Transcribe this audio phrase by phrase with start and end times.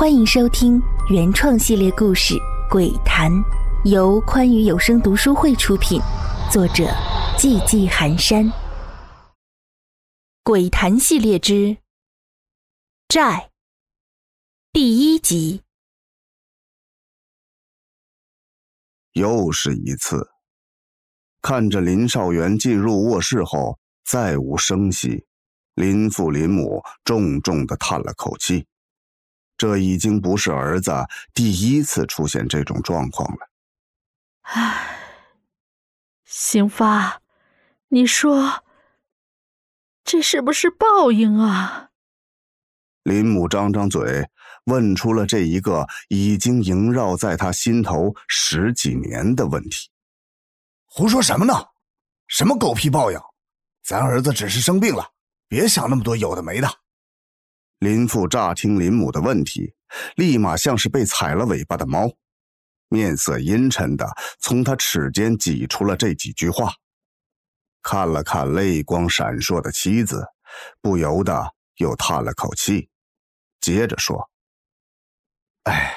[0.00, 0.80] 欢迎收听
[1.10, 2.32] 原创系列故事
[2.70, 3.30] 《鬼谈》，
[3.84, 6.00] 由宽裕有声读书会出品，
[6.50, 6.84] 作者
[7.36, 8.46] 寂寂寒山。
[10.42, 11.52] 《鬼谈》系列之
[13.08, 13.20] 《债》
[14.72, 15.60] 第一集。
[19.12, 20.30] 又是一次，
[21.42, 25.26] 看着林少元进入卧室后再无声息，
[25.74, 28.66] 林父林母重重的叹了口气。
[29.60, 30.90] 这已经不是儿子
[31.34, 33.50] 第一次出现这种状况了。
[34.40, 34.96] 唉，
[36.24, 37.20] 兴发，
[37.88, 38.64] 你说
[40.02, 41.90] 这是不是报应啊？
[43.02, 44.30] 林母张张嘴，
[44.64, 49.90] 问出了这一个已经萦绕在他心头十几年的问题。
[50.86, 51.52] 胡说什么呢？
[52.28, 53.20] 什么狗屁报应？
[53.82, 55.10] 咱儿子只是生病了，
[55.48, 56.78] 别想那么多有的没的。
[57.80, 59.74] 林父乍听林母的问题，
[60.16, 62.10] 立马像是被踩了尾巴的猫，
[62.88, 64.06] 面色阴沉的
[64.38, 66.74] 从他齿间挤出了这几句话，
[67.80, 70.26] 看了看泪光闪烁的妻子，
[70.82, 72.90] 不由得又叹了口气，
[73.62, 74.30] 接着说
[75.64, 75.96] ：“哎，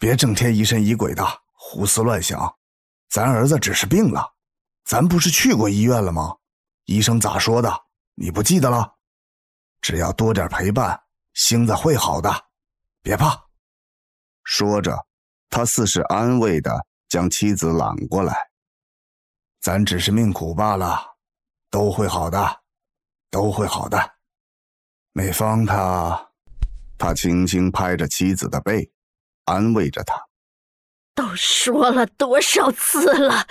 [0.00, 2.56] 别整天疑神疑鬼的，胡思乱想。
[3.08, 4.34] 咱儿子只是病了，
[4.84, 6.34] 咱不是去过医院了吗？
[6.86, 7.72] 医生咋说的？
[8.16, 8.94] 你不记得了？”
[9.82, 11.00] 只要多点陪伴，
[11.36, 12.30] 星子会好的，
[13.02, 13.48] 别怕。
[14.42, 15.06] 说着，
[15.50, 18.34] 他似是安慰的将妻子揽过来。
[19.60, 21.18] 咱只是命苦罢了，
[21.70, 22.62] 都会好的，
[23.30, 24.14] 都会好的。
[25.12, 26.30] 美芳，她，
[26.96, 28.90] 他轻轻拍着妻子的背，
[29.44, 30.18] 安慰着她。
[31.14, 33.46] 都说了多少次了，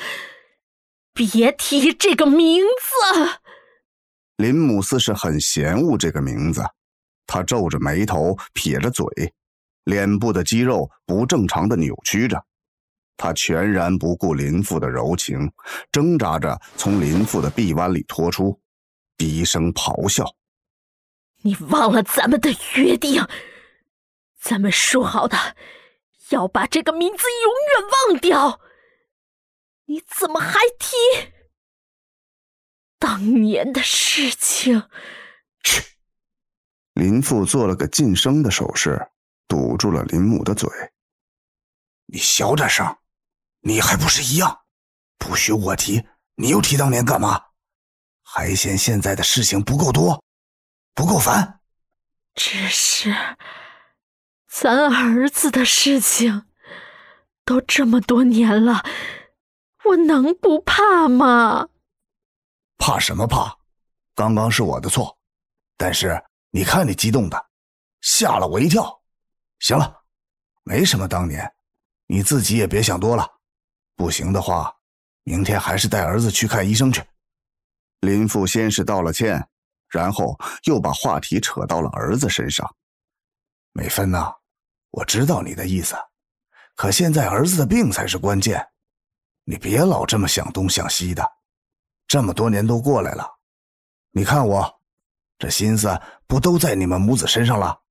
[1.13, 3.39] 别提这个名字。
[4.37, 6.63] 林母似是很嫌恶这个名字，
[7.27, 9.05] 他皱着眉头，撇着嘴，
[9.85, 12.43] 脸部的肌肉不正常的扭曲着。
[13.17, 15.51] 他全然不顾林父的柔情，
[15.91, 18.59] 挣扎着从林父的臂弯里脱出，
[19.15, 20.35] 低声咆哮
[21.43, 23.25] ：“你忘了咱们的约定？
[24.37, 25.55] 咱们说好的
[26.29, 28.59] 要把这个名字永远忘掉，
[29.85, 30.95] 你怎么还提？”
[32.99, 34.89] 当年的事情，
[35.63, 35.94] 去！
[36.95, 39.09] 林父做了个噤声的手势，
[39.49, 40.69] 堵住了林母的嘴。
[42.05, 42.97] 你小点声，
[43.59, 44.61] 你还不是一样？
[45.17, 47.47] 不许我提，你又提当年干嘛？
[48.23, 50.23] 还嫌现在的事情不够多，
[50.93, 51.59] 不够烦？
[52.33, 53.13] 只是
[54.47, 56.45] 咱儿子的事情，
[57.43, 58.85] 都这么多年了，
[59.83, 61.67] 我能不怕吗？
[62.77, 63.57] 怕什么怕？
[64.15, 65.17] 刚刚是我的错，
[65.75, 66.23] 但是
[66.55, 67.49] 你看你激动的，
[67.99, 69.01] 吓了我一跳。
[69.59, 70.03] 行了，
[70.63, 71.53] 没什么当年，
[72.07, 73.29] 你自己也别想多了。
[73.97, 74.73] 不行的话，
[75.23, 77.03] 明天还是带儿子去看医生去。
[77.99, 79.45] 林父先是道了歉，
[79.89, 82.73] 然后又把话题扯到了儿子身上。
[83.73, 84.33] 美芬呐，
[84.91, 85.93] 我知道你的意思，
[86.75, 88.65] 可现在儿子的病才是关键，
[89.43, 91.33] 你别老这么想东想西的。
[92.07, 93.29] 这么多年都过来了，
[94.11, 94.81] 你看我，
[95.37, 97.81] 这心思不都在你们母子身上了？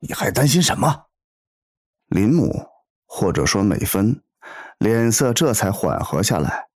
[0.00, 1.06] 你还担心什么？
[2.06, 2.68] 林母
[3.06, 4.22] 或者说美芬，
[4.78, 6.68] 脸色这才缓和下来。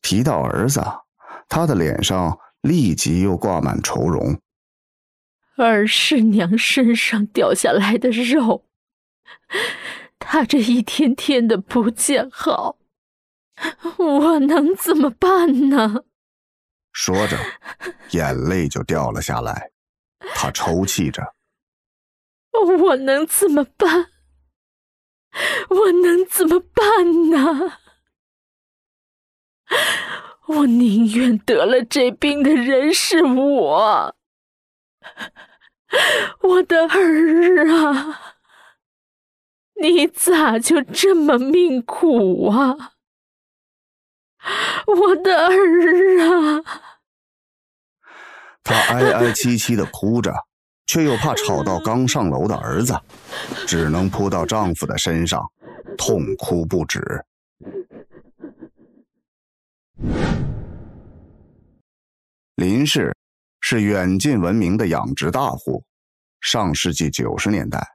[0.00, 0.82] 提到儿子，
[1.48, 4.40] 她的脸上立即又挂满愁容。
[5.56, 8.64] 二师娘身上掉下来的肉，
[10.20, 12.78] 他这一天天的不见好，
[13.96, 16.04] 我能怎么办呢？
[16.98, 17.38] 说着，
[18.10, 19.70] 眼泪就掉了下来。
[20.34, 21.22] 他抽泣着
[22.82, 24.10] ：“我能怎么办？
[25.70, 27.78] 我能怎么办呢？
[30.48, 34.16] 我宁愿得了这病的人是我，
[36.42, 38.38] 我的儿啊！
[39.80, 42.94] 你咋就这么命苦啊？
[44.86, 46.84] 我的儿啊！”
[48.88, 50.34] 哀哀戚戚的哭着，
[50.86, 52.98] 却又怕吵到刚上楼的儿子，
[53.66, 55.44] 只能扑到丈夫的身上，
[55.96, 57.24] 痛哭不止。
[62.56, 63.14] 林氏
[63.60, 65.84] 是远近闻名的养殖大户，
[66.40, 67.86] 上世纪九十年代，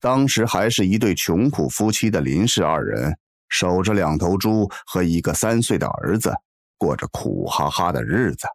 [0.00, 3.16] 当时还是一对穷苦夫妻的林氏二人，
[3.48, 6.34] 守着两头猪和一个三岁的儿子，
[6.76, 8.48] 过着苦哈哈的日子。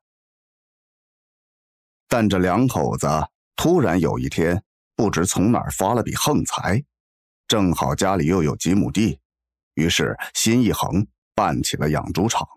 [2.07, 3.07] 但这两口子
[3.55, 4.63] 突然有一天，
[4.95, 6.83] 不知从哪儿发了笔横财，
[7.47, 9.19] 正好家里又有几亩地，
[9.73, 11.05] 于是心一横，
[11.35, 12.47] 办起了养猪场。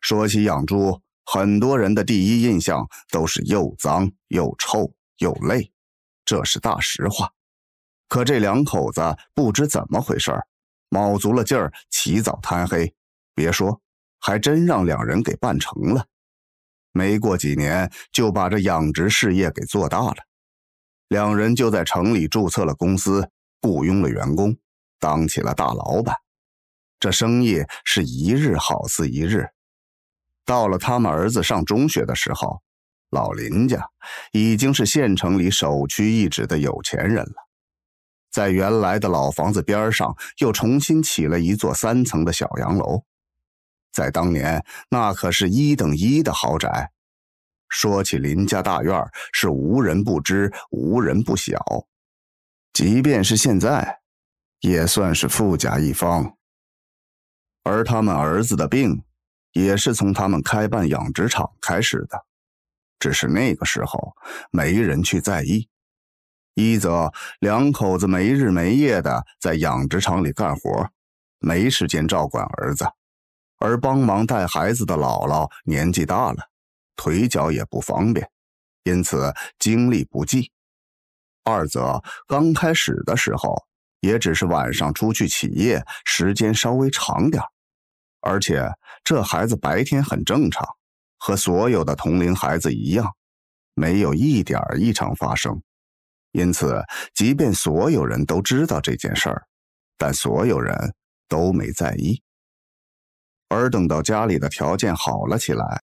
[0.00, 5.72] 说起养猪，很多人的第一印象都是又脏又臭又累，
[6.24, 7.32] 这是大实话。
[8.08, 9.00] 可这两口子
[9.34, 10.32] 不知怎么回事
[10.88, 12.94] 卯足了劲儿，起早贪黑，
[13.34, 13.80] 别说，
[14.20, 16.06] 还真让两人给办成了。
[16.92, 20.16] 没过几年，就把这养殖事业给做大了。
[21.08, 23.30] 两人就在城里注册了公司，
[23.62, 24.56] 雇佣了员工，
[24.98, 26.14] 当起了大老板。
[27.00, 29.48] 这生意是一日好似一日。
[30.44, 32.60] 到了他们儿子上中学的时候，
[33.10, 33.88] 老林家
[34.32, 37.48] 已经是县城里首屈一指的有钱人了。
[38.30, 43.04] 在原来的老房子边上，又重新起了一座三层的小洋楼。
[43.92, 46.90] 在当年，那可是一等一的豪宅。
[47.68, 51.58] 说起林家大院，是无人不知，无人不晓。
[52.72, 54.00] 即便是现在，
[54.60, 56.36] 也算是富甲一方。
[57.64, 59.02] 而他们儿子的病。
[59.52, 62.24] 也是从他们开办养殖场开始的，
[63.00, 64.14] 只是那个时候
[64.52, 65.68] 没人去在意。
[66.54, 70.90] 一则两口子没日没夜的在养殖场里干活，
[71.40, 72.84] 没时间照管儿子；
[73.58, 76.48] 而帮忙带孩子的姥姥年纪大了，
[76.96, 78.28] 腿脚也不方便，
[78.84, 80.50] 因此精力不济。
[81.44, 83.56] 二则刚开始的时候，
[84.00, 87.42] 也只是晚上出去起夜，时间稍微长点
[88.20, 88.68] 而且
[89.02, 90.66] 这孩子白天很正常，
[91.18, 93.14] 和所有的同龄孩子一样，
[93.74, 95.62] 没有一点异常发生。
[96.32, 96.82] 因此，
[97.14, 99.46] 即便所有人都知道这件事儿，
[99.96, 100.94] 但所有人
[101.28, 102.20] 都没在意。
[103.48, 105.82] 而等到家里的条件好了起来，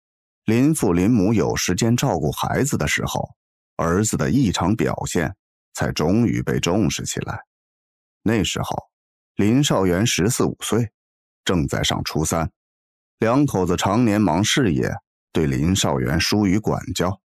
[0.44, 3.30] 林父林母有时间照顾孩子的时候，
[3.76, 5.34] 儿子的异常表现
[5.74, 7.40] 才终于被重视起来。
[8.22, 8.76] 那时候，
[9.36, 10.90] 林少元十四五岁。
[11.42, 12.52] 正在上初三，
[13.18, 14.92] 两口子常年忙事业，
[15.32, 17.20] 对林少元疏于管教，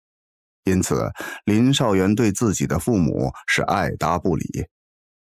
[0.63, 1.11] 因此
[1.43, 4.67] 林少元对自己的父母是爱搭不理，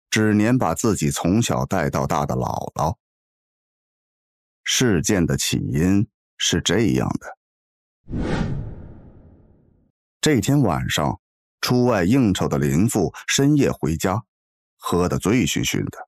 [0.08, 2.96] 只黏把自己从小带到大的姥姥。
[4.64, 6.06] 事件的起因
[6.37, 7.37] 是这样的：
[10.20, 11.20] 这天晚上，
[11.61, 14.22] 出外应酬的林父深夜回家，
[14.76, 15.99] 喝得醉醺醺的，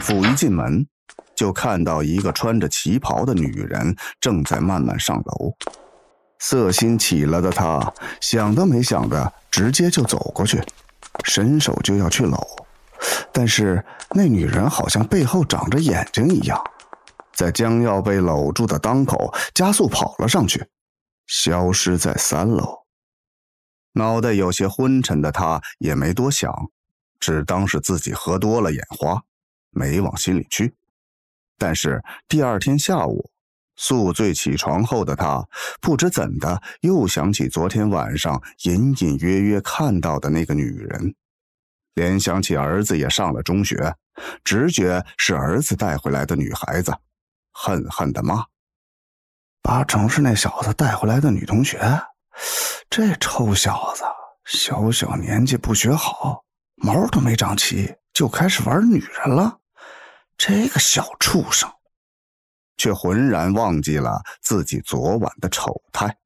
[0.00, 0.86] 府一进门。
[1.34, 5.54] 就看到一个穿着旗袍的女人正在慢慢上楼，
[6.40, 10.60] 色心起了的他想都没想的直接就走过去，
[11.24, 12.40] 伸手就要去搂，
[13.32, 16.60] 但是那女人好像背后长着眼睛一样，
[17.38, 20.66] 在将要被搂住的当口加速跑了上去，
[21.28, 22.84] 消失在三楼。
[23.92, 26.52] 脑袋有些昏沉的他也没多想，
[27.20, 29.22] 只当是自己喝多了眼花，
[29.70, 30.74] 没往心里去。
[31.56, 33.30] 但是第二天下午，
[33.76, 35.46] 宿醉起床后的他，
[35.80, 41.14] 不知怎的又想起昨天晚上隐隐约约看到的那个女人，
[41.94, 43.94] 联想起儿子也上了中学，
[44.42, 46.92] 直觉是儿子带回来的女孩子，
[47.60, 48.44] 恨恨的骂
[49.60, 51.80] ：“八成是那小子带回来的女同学，
[52.88, 54.04] 这臭小子
[54.44, 56.44] 小小年纪不学好，
[56.76, 59.58] 毛都没长齐，就开始玩女人了。”
[60.38, 61.68] 这个小畜生，
[62.76, 66.16] 却浑然忘记了自己昨晚的丑态。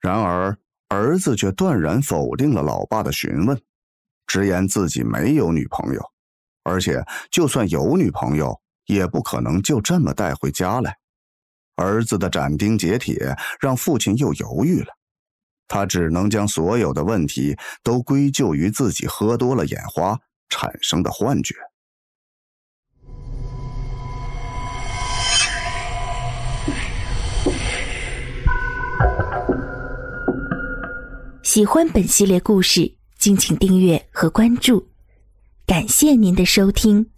[0.00, 0.54] 然而，
[0.88, 3.58] 儿子却断然否定了老爸的询问，
[4.26, 6.12] 直言自己没有女朋友，
[6.62, 8.60] 而且就算有女朋友，
[8.92, 10.96] 也不可能就这么带回家来。
[11.76, 14.88] 儿子的斩钉截铁让父亲又犹豫了，
[15.66, 20.18] 他只能将所有的问题都归咎于自己喝多了眼花
[20.48, 21.54] 产生的幻觉。
[31.42, 34.90] 喜欢本系列故事，敬请订阅和关注，
[35.66, 37.10] 感谢您的收听。